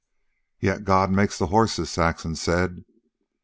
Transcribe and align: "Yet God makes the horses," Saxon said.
"Yet 0.59 0.83
God 0.83 1.11
makes 1.11 1.37
the 1.37 1.45
horses," 1.45 1.91
Saxon 1.91 2.35
said. 2.35 2.85